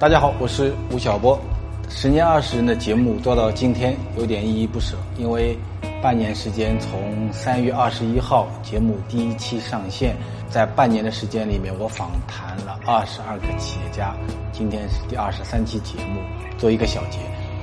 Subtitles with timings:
[0.00, 1.36] 大家好，我是吴晓波。
[1.88, 5.58] 十年二十人的节目做到今天，有点依依不舍，因为
[6.00, 10.14] 半年时间，从三月二十一号节目第一期上线，
[10.48, 14.14] 在半年的时间里面，我访谈了二十二个企业家。
[14.52, 16.20] 今天是第二十三期节目，
[16.56, 17.18] 做一个小结。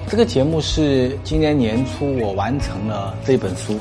[0.10, 3.76] 这个节目是今年年初我完成了这本书《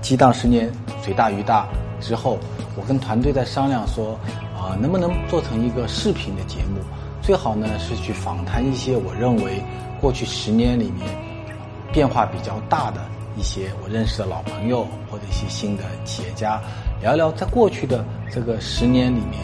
[0.00, 0.72] 激荡十年，
[1.04, 1.68] 水大鱼大》
[2.02, 2.38] 之后，
[2.74, 4.18] 我跟团队在商量说，
[4.56, 6.80] 啊，能不能做成一个视频的节目？
[7.28, 9.62] 最好呢是去访谈一些我认为
[10.00, 11.06] 过去十年里面
[11.92, 16.58] 变化比较大的一些我认识的老朋友或者一些新的企业家，
[17.02, 18.02] 聊聊在过去的
[18.32, 19.42] 这个十年里面，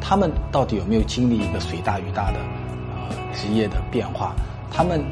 [0.00, 4.32] 他们到底有没有经历一个水大鱼大的呃职业的变化？
[4.70, 5.04] 他们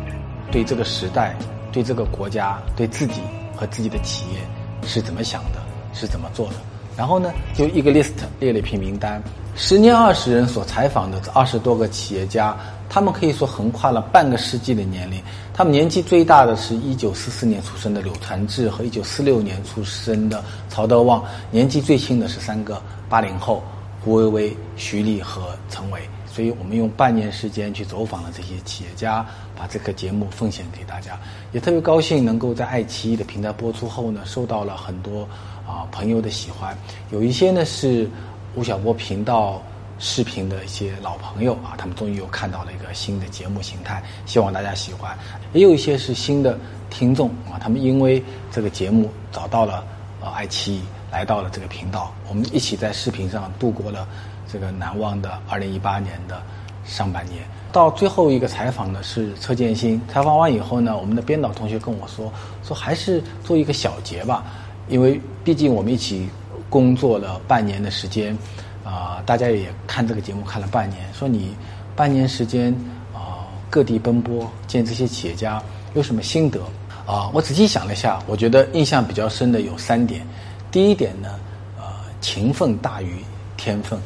[0.52, 1.34] 对这个时代、
[1.72, 3.20] 对这个国家、对自己
[3.56, 4.38] 和自己的企业
[4.86, 5.60] 是怎么想的？
[5.92, 6.54] 是怎么做的？
[6.96, 9.20] 然后呢，就一个 list 列了一批名单，
[9.54, 12.56] 十年二十人所采访的这二十多个企业家，
[12.88, 15.22] 他们可以说横跨了半个世纪的年龄。
[15.52, 23.62] 他们年纪最大的是一九四四年出生的柳传志和一九四六年出生的曹德旺，年纪最轻的是三个八零后，
[24.02, 26.00] 胡薇薇、徐丽和陈伟。
[26.26, 31.20] 所以我们用半年时间去走访了这些企业家，把这个节目奉献给大家，
[31.52, 35.28] 也特别高兴能够在爱奇艺的平台播出后呢，受到了很多
[35.66, 36.74] 啊朋友的喜欢。
[37.10, 38.08] 有一些呢是
[38.54, 39.62] 吴晓波频道
[39.98, 45.16] 视频的一些老朋友啊，他们终于又看到了一个新的节目形态，希望大家喜欢。
[45.52, 46.58] 也有一些是新的
[46.90, 49.84] 听众啊，他们因为这个节目找到了
[50.20, 54.06] 呃爱奇艺，来到了这个频道，我们一起在视频上度过了。
[54.52, 56.42] 这个难忘的二零一八年的
[56.84, 59.98] 上半年，到最后一个采访的是车建新。
[60.12, 62.30] 采访完以后呢，我们的编导同学跟我说，
[62.62, 64.44] 说还是做一个小结吧，
[64.88, 66.28] 因为毕竟我们一起
[66.72, 68.34] 工作了半年的时间，
[68.82, 71.54] 啊，大家也看这个节目看了半年，说你
[71.94, 72.72] 半年时间
[73.12, 75.62] 啊各地奔波见这些企业家
[75.92, 76.58] 有什么心得
[77.06, 77.28] 啊？
[77.34, 80.26] 我仔细想了一下，我觉得印象比较深的有三点。
[80.70, 81.28] 第一点呢，
[81.76, 81.84] 呃，
[82.22, 83.22] 勤奋大于
[83.58, 83.98] 天分。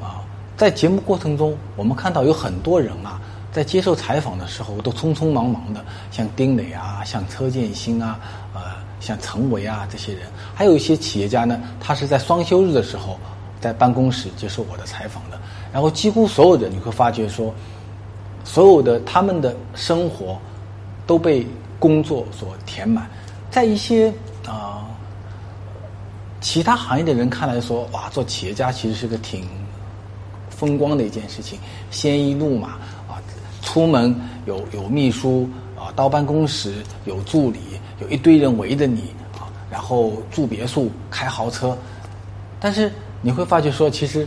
[0.00, 0.24] 啊
[0.56, 3.20] 在节目过程中，我们看到有很多人啊，
[3.52, 8.18] 在接受采访的时候都匆匆忙忙的，像丁磊啊，像车建新啊，
[8.54, 8.60] 呃，
[9.04, 10.22] 像陈维啊这些人，
[10.54, 13.18] 还有一些企业家呢，他是在双休日的时候
[13.60, 15.38] 在办公室接受我的采访的。
[15.72, 17.54] 然后几乎所有的你会发觉说，
[18.44, 20.38] 所有的他们的生活
[21.06, 21.46] 都被
[21.78, 23.08] 工作所填满。
[23.50, 24.12] 在一些
[24.46, 24.86] 啊
[26.40, 29.46] 其他行业的人看来说，哇，做企业家其实是个挺。
[30.50, 31.58] 风光的一件事情，
[31.90, 32.68] 鲜衣怒马
[33.08, 33.18] 啊，
[33.60, 34.14] 出门
[34.46, 35.48] 有有秘书
[35.84, 37.60] 啊，到办公室有助理，
[38.00, 41.76] 有一堆人围着你啊，然后住别墅，开豪车。
[42.58, 42.90] 但是
[43.20, 44.26] 你会发觉说，其实，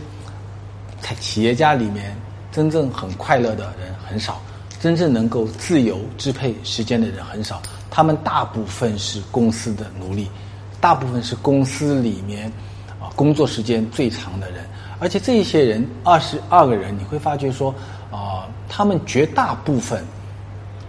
[1.00, 2.16] 在企业家里面，
[2.52, 4.40] 真正很快乐的人很少，
[4.78, 7.60] 真正能够自由支配时间的人很少。
[7.90, 10.30] 他们大部分是公司的奴隶，
[10.80, 12.46] 大部分是公司里面
[13.00, 14.64] 啊工作时间最长的人。
[15.00, 17.74] 而且这一些人二十二个人，你会发觉说，
[18.12, 20.04] 啊，他们绝大部分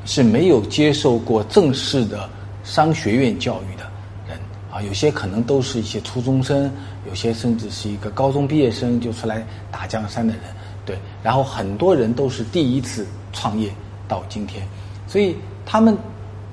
[0.10, 2.28] 是没有接受过正式的
[2.64, 3.84] 商学院教育的
[4.28, 4.36] 人
[4.72, 6.70] 啊，有些可能都是一些初中生，
[7.08, 10.42] 有些甚至是一个高中毕业生就出来打江山的人，
[10.84, 13.72] 对，然后很多人都是第一次创业
[14.08, 14.68] 到今天，
[15.06, 15.96] 所以他们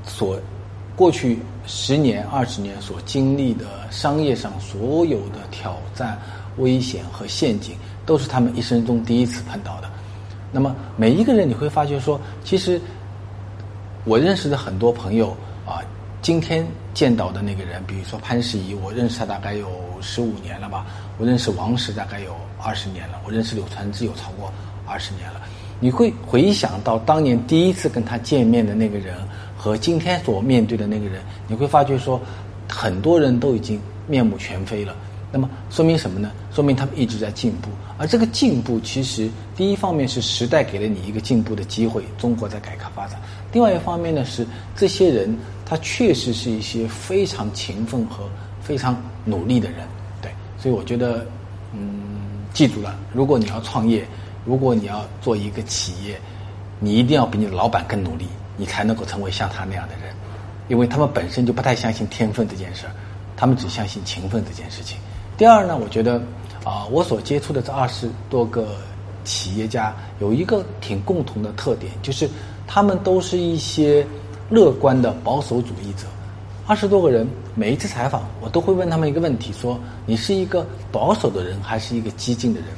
[0.04, 0.38] 所
[0.94, 6.20] 过去十年、二十年所经历的商业上所有的挑战。
[6.58, 7.74] 危险和陷阱
[8.06, 9.90] 都是他们一生中第一次碰到的。
[10.50, 12.80] 那么每一个人你会发觉说，其实
[14.06, 15.36] 我认识的很多朋友
[15.66, 15.82] 啊，
[16.22, 19.68] 今天见到的那个人，比如说潘石屹，我认识他大概有
[20.00, 20.86] 十五年了吧；
[21.18, 24.52] 我认识王石大概有二十年了；我认识柳传志有超过
[24.86, 25.40] 二十年了。
[25.80, 29.16] 你会回想到当年第一次跟他见面的那个人
[29.56, 32.20] 和今天所面对的那个人，你会发觉说，
[32.68, 34.94] 很多人都已经面目全非了。
[35.32, 36.30] 那么说明什么呢？
[36.52, 37.68] 说明他们一直在进步，
[37.98, 43.18] 而这个进步其实第一方面是时代给了你一个进步的机会，中国在改革发展；
[43.56, 48.28] 另外一方面呢是这些人他确实是一些非常勤奋和
[48.60, 48.94] 非常
[49.24, 49.78] 努力的人，
[50.20, 51.26] 对，所以我觉得，
[51.72, 54.06] 嗯，记住了，如果你要创业，
[54.44, 56.20] 如果你要做一个企业，
[56.78, 58.26] 你一定要比你的老板更努力，
[58.58, 60.14] 你才能够成为像他那样的人，
[60.68, 62.92] 因为他们本身就不太相信天分这件事儿，
[63.38, 64.98] 他们只相信勤奋这件事情。
[65.38, 66.20] 第二呢，我觉得，
[66.62, 68.76] 啊，我所接触的这二十多个
[69.24, 72.28] 企业家有一个挺共同的特点，就是
[72.66, 74.06] 他们都是一些
[74.50, 76.06] 乐观的保守主义者。
[76.66, 82.70] 二十多个人，每一次采访，我都会问他们一个问题：说你是一个保守的人，还是一个激进的人？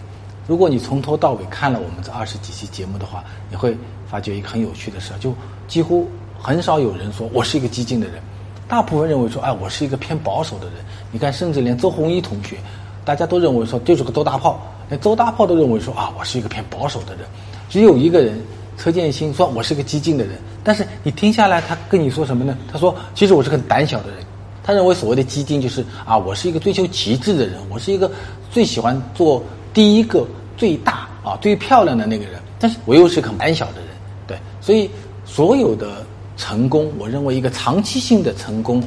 [0.47, 3.77] 如果你从头到尾看了我们这二十几期节目的话，你会
[4.07, 5.35] 发觉一个很有趣的事，就
[5.67, 6.07] 几乎
[6.39, 8.17] 很少有人说我是一个激进的人，
[8.67, 10.75] 大部分认为说，哎，我是一个偏保守的人。
[11.11, 12.57] 你看，甚至连周鸿祎同学，
[13.05, 17.25] 大家都认为说就是个周大炮，连周大炮都认为说啊，我是一个偏保守的人。
[17.71, 18.39] 只有一个人，
[18.79, 20.39] 车建新说我是个激进的人。
[20.65, 22.57] 但是你听下来，他跟你说什么呢？
[22.73, 24.21] 他说，其实我是个胆小的人。
[24.63, 28.11] 他认为所谓的激进就是啊，我是一个追求极致的人，我是一个
[28.51, 29.43] 最喜欢做
[29.75, 30.27] 第一个。
[30.59, 33.91] 最大啊，最漂亮的那个人，但是我又是个胆小的人，
[34.27, 34.91] 对，所以
[35.25, 36.05] 所有的
[36.37, 38.83] 成功，我认为一个长期性的成功，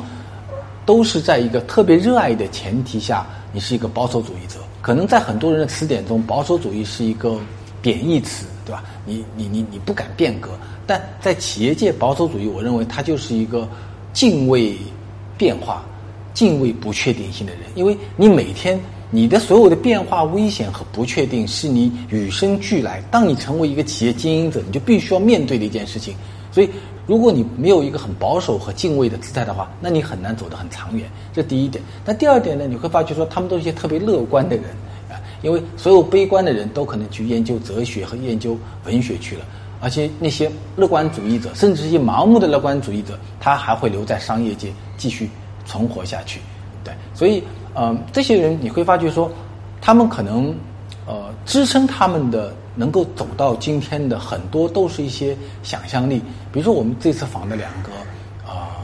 [0.86, 4.60] 都是在一个特别热爱的前提下，你是一个保守主义者。
[4.82, 7.40] 可能在很多人的词典中，保守主义是一个
[7.82, 8.84] 贬义词，对吧？
[9.06, 10.52] 你你你你不敢变革，
[10.86, 13.68] 但在企业界，保守主义，我认为它就是一个
[14.14, 14.76] 敬畏
[15.38, 15.84] 变化、
[16.34, 18.80] 敬畏不确定性的人，因为你每天。
[19.14, 23.04] 你的所有的变化、危险和不确定是你与生俱来。
[23.12, 26.16] 当你成为一个企业经营者，你就必须要面对的一件事情。
[26.50, 26.70] 所以，
[27.06, 31.10] 如果你没有一个很保守和敬畏的姿态的话，那你很难走得很长远。
[31.34, 31.84] 这第一点。
[32.06, 32.66] 那第二点呢？
[32.66, 34.64] 你会发觉说，他们都是一些特别乐观的人，
[35.42, 39.46] 因为所有悲观的人都可能去研究哲学和研究文学去了，
[39.80, 45.30] 而且那些乐观主义者，甚至一些盲目的乐观主义者，他还会留在商业界继续
[45.66, 46.40] 存活下去。
[46.84, 47.44] 对，所以。
[47.74, 49.32] 嗯，这些人你会发觉说，
[49.80, 50.54] 他们可能
[51.08, 56.22] 呃支撑他们的能够走到今天的很多都是一些想象力。
[56.52, 57.94] 比如说我们这次访的两个
[58.46, 58.84] 啊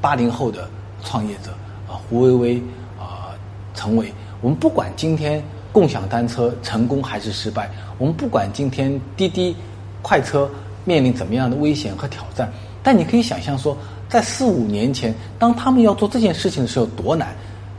[0.00, 0.70] 八零后的
[1.02, 1.50] 创业者
[1.88, 2.62] 啊胡薇薇
[3.00, 3.34] 啊
[3.74, 5.42] 陈伟，我们不管今天
[5.72, 9.54] 共享单车成功还是失败，我们不管今天滴滴
[10.02, 10.50] 快车
[10.84, 12.50] 面临怎么样的危险和挑战，
[12.82, 13.76] 但你可以想象说，
[14.08, 17.28] 在四五年前，当他们要做这件事情的时候多难。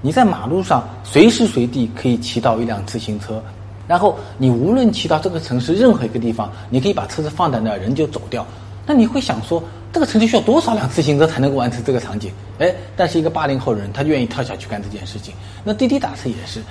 [0.04, 3.40] 你在马路上随时随地可以骑到一辆自行车，
[3.88, 8.44] 然后你无论骑到这个城市任何一个地方，你可以把车子放在那儿，人就走掉。
[8.84, 9.62] 那你会想说，
[9.94, 12.32] 这个城市需要多少辆自行车才能够完成这个场景？
[12.58, 15.36] 哎，但是一个八零后人，他愿意跳下去干这件事情。
[15.64, 16.64] 那滴滴打车也是，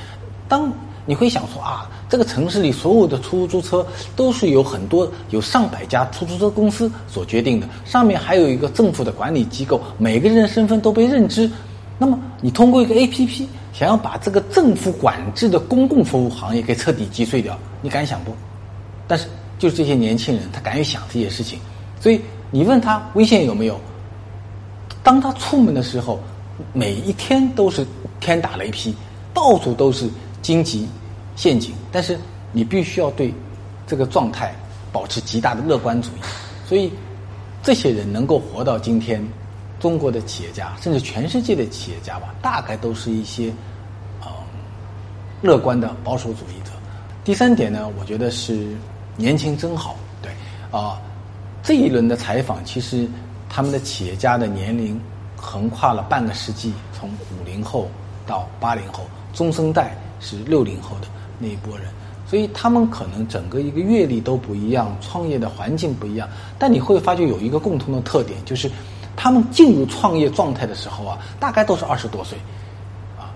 [0.49, 0.73] 当
[1.06, 11.50] 你会想说啊，这个城市里所有的出租车都是有很多有上百家出租车公司所决定的，上面还有一个政府的管理机构，每个人的身份都被认知。
[11.99, 18.32] 那么，你通过一个 A P P 想要把这个政府管制的公共服务行业给彻底击碎掉，你敢想不？
[19.06, 19.26] 但是，
[19.58, 21.58] 就是这些年轻人，他敢于想这些事情。
[22.00, 22.20] 所以，
[22.50, 23.79] 你问他危险有没有？
[25.02, 26.20] 当他出门的时候，
[26.73, 27.87] 每一天都是
[28.19, 28.94] 天打雷劈，
[29.35, 30.08] 到处都是
[30.43, 30.89] 荆棘
[31.37, 31.75] 陷阱。
[31.91, 32.19] 但是，
[32.53, 33.33] 你必须要对
[33.87, 34.55] 这个状态
[34.93, 36.21] 保持极大的乐观主义。
[36.67, 36.93] 所以，
[37.63, 39.27] 这些人能够活到今天。
[39.81, 43.51] 中国的企业家，甚至全世界的企业家吧，大概都是一些，
[44.21, 44.29] 呃，
[45.41, 46.73] 乐观的保守主义者。
[47.25, 48.77] 第三点呢，我觉得是
[49.17, 49.97] 年轻真好。
[50.21, 50.31] 对，
[50.71, 51.01] 啊，
[51.63, 53.09] 这一轮的采访，其实
[53.49, 55.01] 他们的企业家的年龄
[55.35, 57.89] 横跨了半个世纪，从五零后
[58.27, 61.09] 到八零后，中生代是六零后的
[61.39, 61.89] 那一波人，
[62.27, 66.29] 所以他们可能整个一个阅历都不一样，创业的环境不一样，
[66.59, 68.71] 但你会发觉有一个共同的特点，就是。
[69.17, 72.39] 他们进入创业状态的时候啊，大概都是二十多岁，
[73.19, 73.29] 啊，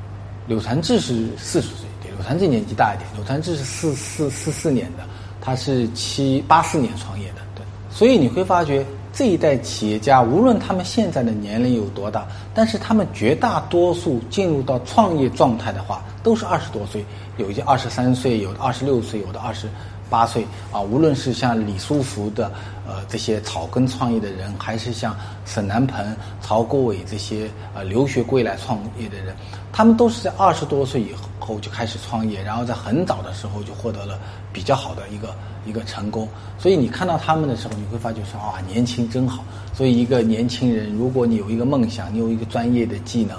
[0.46, 5.04] 柳传志是四十岁，对，柳传志年纪大一点，柳传志是四四四四年的，
[5.42, 17.04] 他是七八四年创业的，对，所以你会发觉这一代企业家，无论他们现在的年龄有多大，但是他们绝大多数进入到创业状态的话，都是二十多岁，
[17.36, 19.68] 有一些二十三岁，有的二十六岁，有的二十。
[20.10, 22.52] 八岁啊，无论是像李书福的
[22.86, 26.04] 呃这些草根创业的人，还是像沈南鹏、
[26.40, 29.34] 曹国伟这些呃留学归来创业的人，
[29.72, 34.18] 他们都是在二十多岁以后就开始创业，然后在很早的时候就获得了
[34.52, 35.34] 比较好的一个
[35.66, 36.28] 一个成功。
[36.58, 39.44] 所以你看到他们的时候，你会发觉说啊，年轻真好。
[39.72, 43.36] 所以一个年轻人，如果你有一个梦想，你有一个专业的技能，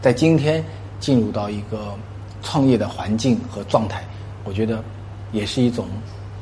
[0.00, 0.64] 在今天
[0.98, 1.94] 进入到一个
[2.42, 4.02] 创业的环境和状态，
[4.44, 4.82] 我觉得。
[5.36, 5.86] 也是一种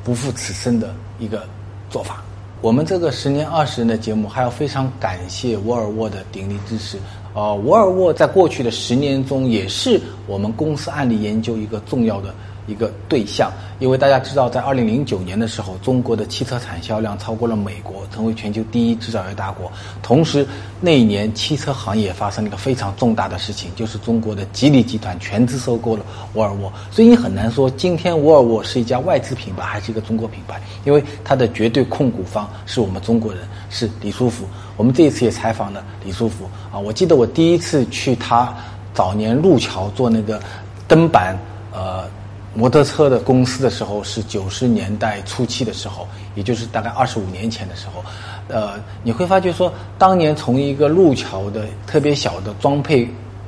[0.03, 1.43] 不负此生的一个
[1.89, 2.23] 做法。
[2.61, 6.97] 我们这个十年二十人的节目，还要非常感谢沃尔沃的鼎力支持。
[7.33, 12.33] 呃，沃尔沃在过去的十年中，也是我们公司案例研究一个重要的。
[12.67, 19.71] 一个对象，因为大家知道，在二零零九年的时候，中国的汽车产销量超过了美国，成为全球第一制造业大国。
[20.01, 20.47] 同时，
[20.81, 26.03] 那一年汽车行业发生了一个非常重大的事情，就是中国的吉利集团全资收购了
[26.33, 26.73] 沃尔沃。
[26.89, 34.43] 所以你很难说今天沃尔沃是一家外资品牌还是一个中国品牌，因为它的绝对控股方是我们中国人，是李书福。
[34.75, 38.53] 我们这一次也采访了李书福啊，我记得我第一次去他
[38.93, 40.41] 早年路桥做那个
[40.87, 41.37] 灯板，
[41.71, 42.09] 呃。
[42.57, 48.01] 摩托车的公司的时候是九十年代初期的时候，也就是大概二十五年前的时候，
[48.47, 53.07] 呃，你会发觉说，当年从一个路桥的特别小的装配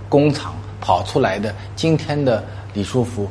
[0.09, 3.29] 工厂跑出来的今天的李书福，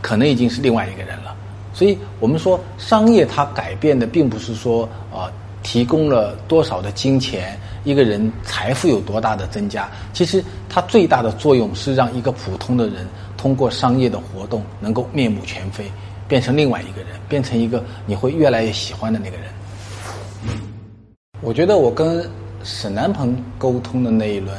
[0.00, 1.34] 可能已经是另外一个人了。
[1.74, 5.26] 所以我们说，商业它改变的并不是说啊，
[5.64, 13.04] 提供了多少的金钱，一个人财富有多大的增加，其实它最大的作用是让一个普通的人。
[13.42, 15.90] 通过商业的活动，能够面目全非，
[16.28, 19.46] 变成另外一个人，变成一个你会越来越喜欢的那个人。
[21.40, 22.24] 我觉得我跟
[22.62, 24.56] 沈南鹏沟通的那一轮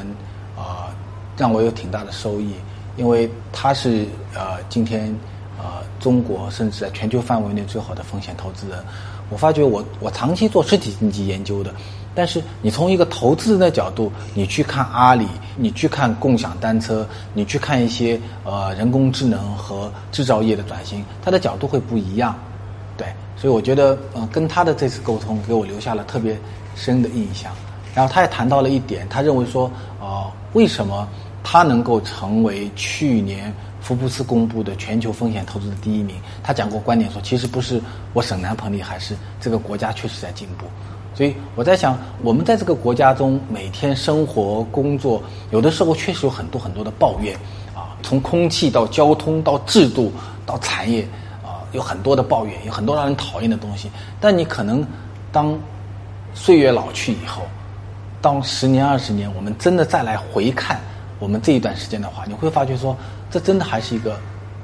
[0.58, 0.94] 啊，
[1.38, 2.56] 让我有挺大的收益，
[2.98, 5.16] 因为他是呃今天
[6.00, 8.78] 中国甚至在全球范围内最好的风险投资人。
[9.30, 11.74] 我发觉我我长期做实体经济研究的。
[12.16, 22.36] 但是你从一个投资人的角度，你去看阿里，你去看共享单车，你去看一些呃人工智能和制造业的转型，他的角度会不一样，
[22.96, 26.38] 对，所以我觉得呃跟他的这次沟通给我留下了特别
[26.76, 27.52] 深的印象。
[27.96, 31.08] 然后他也谈到了一点，他认为说呃为什么
[31.44, 33.52] 他能够成为去年
[33.84, 36.16] 福布斯公布的全球风险投资的第一名？
[36.42, 37.82] 他讲过观点说，其实不是
[38.14, 40.66] 我省南鹏厉害，是这个国家确实在进步。
[41.14, 45.22] 所以我在想，我们在这个国家中每天生活、工作，
[45.52, 47.36] 有的时候确实有很多很多的抱怨，
[47.76, 50.14] 啊，从空气到交通到制度
[50.46, 51.06] 到产业，
[51.44, 53.92] 啊，有很多的抱怨，有很多让人讨厌的东西。
[54.22, 54.82] 但你可能
[55.30, 55.60] 当
[56.34, 57.44] 岁月老去以后，
[58.22, 60.80] 当十年、二十年，我们真的再来回看
[61.20, 62.96] 我们这一段时间的话，你会发觉说，
[63.32, 64.20] 这真的还是一个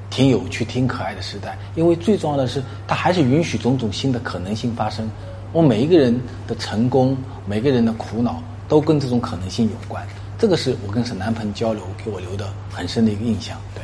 [0.10, 1.58] 挺有趣、挺可爱的时代。
[1.76, 5.10] 因为最重要的是，它还是允许种种新的可能性发生。
[5.52, 10.06] 我每一个人的成功，每个人的苦恼，都跟这种可能性有关。
[10.38, 13.58] 这个是我跟沈南鹏交流给我留的很深的一个印象。
[13.76, 13.84] 对，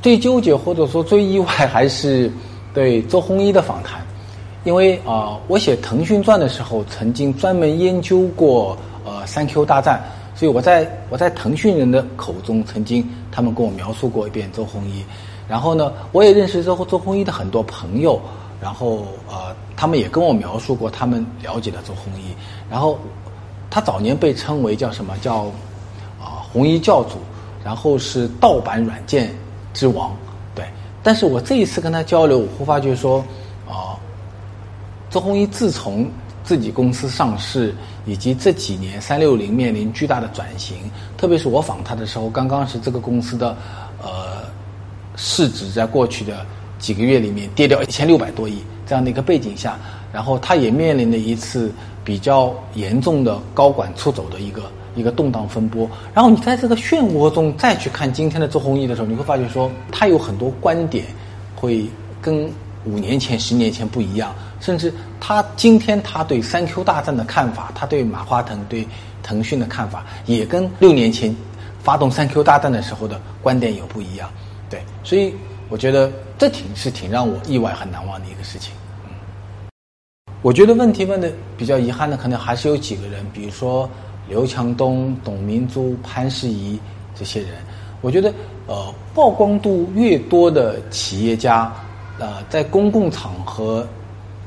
[0.00, 2.30] 最纠结或者说最意外还是
[2.72, 4.00] 对周鸿祎的访谈，
[4.64, 10.00] 因为啊，我写《腾讯传》的时候，曾经专门研究过呃三 Q 大战，
[10.42, 15.04] 所以我在我在腾讯人的口中，曾经他们跟我描述过一遍周鸿祎。
[15.48, 18.20] 然后呢，我也认识周周鸿祎的很多朋友。
[18.60, 22.34] 然后呃，他们也跟我描述过他们了解的周鸿祎。
[22.68, 22.98] 然后
[23.70, 25.44] 他早年被称为叫什么叫
[26.20, 27.18] 啊红衣教主，
[27.64, 29.32] 然后是盗版软件
[29.72, 30.12] 之王，
[30.56, 30.64] 对。
[31.04, 33.24] 但是我这一次跟他交流，我会发觉说
[33.68, 33.94] 啊，
[35.08, 36.10] 周鸿祎自从
[36.44, 37.74] 自己公司上市，
[38.06, 40.76] 以及这几年三六零面临巨大的转型，
[41.16, 43.56] 特别是我访他的时候，刚刚是这个公司的
[44.02, 44.42] 呃
[45.16, 46.44] 市值在过去的。
[46.82, 49.78] 几个月里面跌掉一千六百多亿这样的一个背景下，
[50.12, 51.72] 然后他也面临了一次
[52.02, 54.64] 比较严重的高管出走的一个
[54.96, 55.88] 一个动荡风波。
[56.12, 61.04] 然后你在这个漩涡中再去看今天的周鸿祎的时候，你会发觉说他有很多观点
[61.54, 61.86] 会
[62.20, 62.50] 跟
[62.84, 64.92] 五年前、十年前不一样，甚至
[65.24, 68.84] 他今天他对三 Q 大战的看法，他对马化腾、对
[69.22, 71.32] 腾讯的看法，也跟六年前
[71.80, 74.28] 发动三 Q 大战的时候的观点有不一样。
[74.68, 75.32] 对，所以。
[75.68, 78.74] 我觉得这挺是挺让我意外、很难忘的一个事情。
[80.42, 83.88] 我觉得问题问的比较遗憾的，可能还是有几个人，比如说
[84.28, 86.78] 刘强东、董明珠、潘石屹
[87.14, 87.52] 这些人。
[88.02, 88.30] 我觉得，
[88.66, 91.72] 呃，曝光度越多的企业家，
[92.18, 93.88] 呃，在公共场合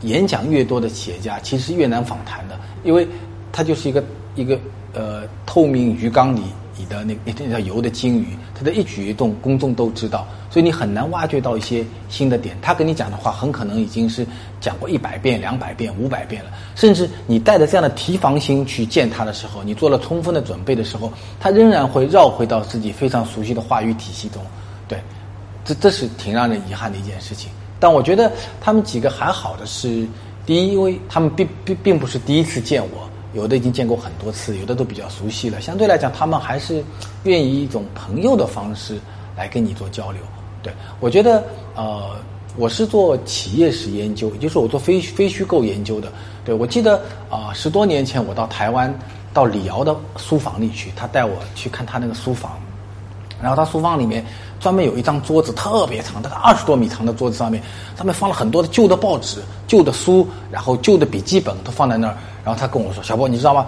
[0.05, 3.07] 演讲越多的企业家，其实越难访谈的，因为
[3.51, 4.03] 他就是一个
[4.35, 4.59] 一个
[4.93, 6.41] 呃透明鱼缸里。
[6.77, 12.53] 你的那那条游的金鱼，它的一举一动，公众都知道，所以你很难挖掘到一些新的点。
[12.61, 14.27] 他跟你讲的话，很可能已经是
[14.59, 16.51] 讲过一百遍、两百遍、五百遍了。
[16.75, 21.09] 甚至你带着这样的提防心去见他的时候，你做了充分的准备的时候，
[21.39, 24.43] 他仍然会绕回到自己非常熟悉的话语体系中。
[24.85, 24.99] 对，
[25.63, 27.49] 这这是挺让人遗憾的一件事情。
[27.79, 30.07] 但我觉得他们几个还好的是，
[30.45, 33.09] 第一，因为他们并并并不是第一次见我。
[33.33, 35.59] 有的已经见过很多次，有的都比较熟悉了。
[35.59, 36.81] 相对来讲，他们还是
[37.23, 38.97] 愿意一种朋友的方式
[39.35, 40.21] 来跟你做交流。
[40.63, 41.43] 对我觉得，
[41.75, 42.15] 呃，
[42.55, 46.09] 我是做企业史研究，也就是我做非非虚构研究的。
[46.45, 48.97] 对我记得啊，十多年前我到台湾，
[49.33, 52.57] 到李敖的书房里去，他带我去看他那个书房，
[53.41, 54.25] 然后他书房里面
[54.59, 57.61] 专门有一张桌子，特别长，大概二十多米长的桌子上面，
[57.95, 62.17] 上面放了很多的旧的报纸、旧的书，然后旧的笔记本都放在那儿。
[62.43, 63.65] 然后他跟我说：“小波，你知道吗？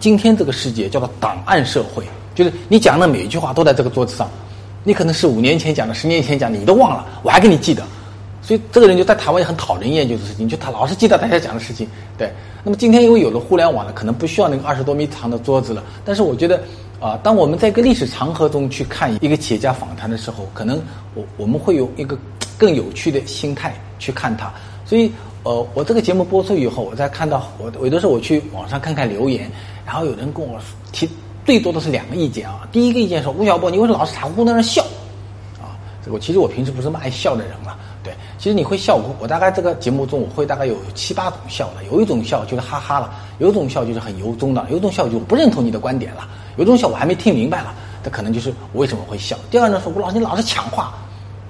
[0.00, 4.28] 今天这个世界叫做档案社会，就是你讲的每一句话都在这个桌子上。
[4.82, 7.82] 你可能是五年前讲的，十年前讲的，你都忘了，我还给你记得。
[8.44, 11.88] 所以这个人就在台湾也很讨人厌，就是事情，就他老是记得大家讲的事情。
[12.18, 12.30] 对，
[12.62, 15.82] 那么今天因为有了互联网了，可能不需要那个二十多米长的桌子了。
[16.04, 16.62] 但是我觉得，
[17.00, 20.78] 啊，当我们在一个历史长河中去看一个企业家访谈的时候，可能
[21.14, 22.18] 我我们会有一个
[22.58, 24.52] 更有趣的心态去看他。
[24.84, 25.10] 所以，
[25.44, 29.50] 呃，我这个节目播出以后，我再看到我有的时候我去网上看看留言，
[29.86, 30.60] 然后有人跟我
[30.92, 31.08] 提
[31.46, 32.68] 最多的是两个意见啊。
[32.70, 34.84] 第一个意见说：吴晓波，你为什么老是傻乎乎在那笑？
[36.10, 37.76] 我，其实我平时不是那么爱笑的人了。
[38.02, 49.34] 对，其实你会笑，我我大概这个节目中我会大概有七八种笑的，有一种笑就是哈哈了，有一种笑就是很由衷的，有一种笑就不认同你的观点了，有一种笑我还没听明白了，这可能就是我为什么会笑。
[49.50, 50.92] 第二呢，说吴老师你老是抢话，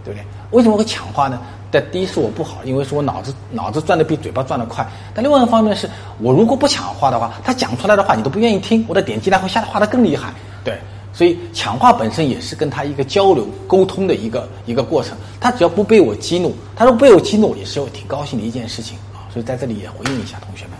[0.05, 0.25] 对不对？
[0.53, 1.41] 为什么会抢话呢？
[1.73, 4.87] 但第一是我不好，因为是我脑子脑子转的比嘴巴转的快。
[5.13, 10.33] 但另外一方面是我如果不抢话的话，他讲出来的话你都不愿意听，我的点击量会下滑的更厉害。
[10.63, 10.79] 对。
[11.15, 15.17] 所以抢话本身也是跟他一个交流沟通的一个一个过程。
[15.41, 19.23] 他只要不被我激怒，他说被我激怒，也是我挺高兴的一件事情啊。
[19.33, 20.73] 所以在这里也回应一下同学们。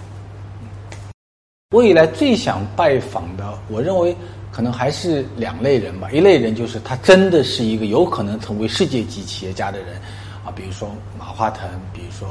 [1.71, 4.17] 我以来最想拜访的，我认为
[4.51, 6.11] 可能还是两类人吧。
[6.11, 10.01] 一类人就是他真的是一个有可能成为世界级企业家的人
[10.45, 12.29] 啊，比如说马化腾，比如说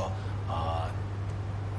[0.49, 0.91] 啊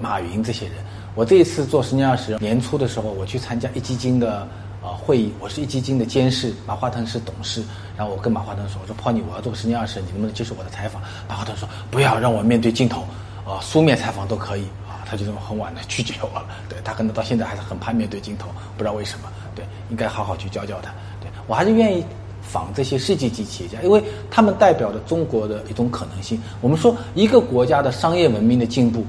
[0.00, 0.76] 马云这些人。
[1.14, 4.49] 我这一次做十年二十年初的时候，我去参加一基金的。
[4.85, 7.62] 啊，会议，我是一基金的监事，马化腾是董事。
[7.97, 13.00] 然后我跟马化腾说：“我说 Pony，我要做十年二十，你能不能接受我的采访？”马化腾说：“不要让我面对镜头，
[13.47, 16.47] 啊，书面采访都可以。”啊，他就这么很晚的 拒绝我了。
[16.69, 19.29] 对他可能到现在还是很怕面对镜头，不知道为什么。
[19.55, 20.91] 对，应该好好去教教他。
[21.19, 22.05] 对我还是愿意
[22.43, 26.38] 访这些世界级企业家，因为他们代表了中国的一种可能性。
[26.61, 29.03] 我们说一个国家的商业文明的进步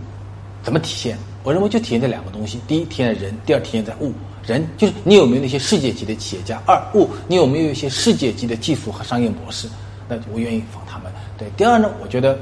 [0.64, 1.18] 怎么体现？
[1.44, 4.14] 我认为就体现这两个东西：第一，体现在人；第二，体现在物。
[4.46, 6.62] 人就是你有没有那些世界级的企业家？
[6.68, 9.68] 二物，你有没有一些世界级的技术和商业模式？
[10.08, 11.12] 那我愿意访他们。
[11.36, 12.38] 对，第二呢，我觉得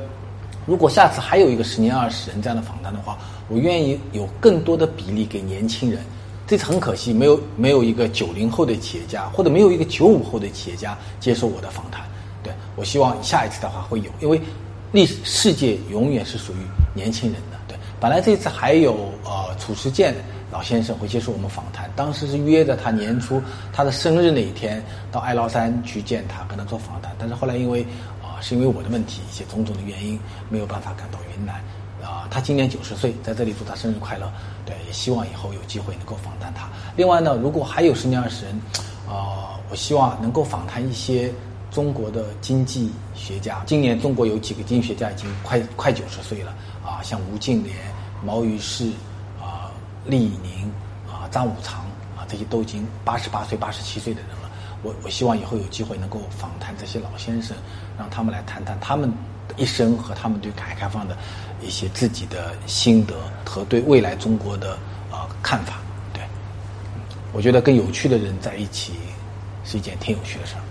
[0.65, 3.17] 如果下次还有一个十年二十人这样的访谈的话，
[3.47, 6.01] 我愿意有更多的比例给年轻人。
[6.45, 12.01] 这次很可惜，没有没有一个九零后的企业家，或者没有一个九五后的企业家接受我的访谈。
[12.43, 14.41] 对我希望下一次的话会有，因为
[14.91, 16.57] 历史世界永远是属于
[16.93, 17.57] 年轻人的。
[17.65, 20.13] 对，本来这次还有呃褚时健。
[20.53, 23.41] 老先生会接受我们访谈，当时是约着他年初
[23.73, 27.11] 他的生日那一天到爱劳山去见他，跟他做访谈。
[27.17, 27.81] 但是后来因为
[28.21, 31.55] 啊，是因为我的问题，一些种种的原因，没有办法赶到云南。
[32.03, 34.31] 啊，他今年九十岁，在这里祝他生日快乐。
[34.63, 36.69] 对，也希望以后有机会能够访谈他。
[36.95, 38.53] 另外呢，如果还有十年二十人，
[39.09, 41.31] 啊，我希望能够访谈一些
[41.71, 43.63] 中国的经济学家。
[43.65, 46.53] 今年中国有几个经济学家已经快快九十岁了，
[46.85, 47.71] 啊，像吴敬琏、
[48.23, 48.91] 毛于轼。
[50.05, 50.71] 厉宁
[51.07, 51.81] 啊，张五常
[52.17, 54.49] 啊，这些都已经八十八岁、八十七岁的人了。
[54.81, 57.55] 我我希望以后有机会能够访谈这些老先生，
[57.97, 59.09] 让他们来谈谈他们
[59.47, 61.17] 的一生和他们对改革开放的
[61.61, 64.73] 一些自己的心得和对未来中国的
[65.09, 65.75] 啊看法。
[66.11, 66.21] 对，
[67.31, 68.93] 我觉得跟有趣的人在一起
[69.63, 70.62] 是一件挺有趣的事儿。